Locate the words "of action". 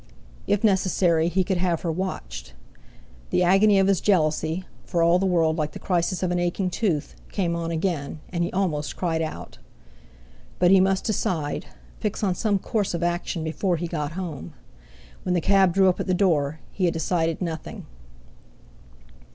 12.95-13.43